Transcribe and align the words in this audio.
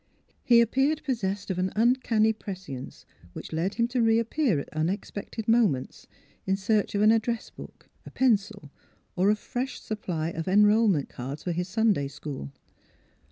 He 0.43 0.61
appeared 0.61 1.03
possessed 1.03 1.51
of 1.51 1.59
an 1.59 1.71
uncanny 1.75 2.33
prescience 2.33 3.05
which 3.33 3.53
led 3.53 3.75
him 3.75 3.87
to 3.89 4.01
reappear 4.01 4.59
at 4.59 4.67
unexpected 4.69 5.47
moments 5.47 6.07
in 6.43 6.55
search 6.57 6.95
of 6.95 7.03
an 7.03 7.11
address 7.11 7.51
book, 7.51 7.87
a 8.03 8.09
pencil, 8.09 8.71
or 9.15 9.29
a 9.29 9.35
fresh 9.35 9.79
supjDly 9.79 10.33
of 10.35 10.47
enrollment 10.47 11.07
cards 11.09 11.43
for 11.43 11.51
his 11.51 11.67
Sunday 11.69 12.07
school. 12.07 12.51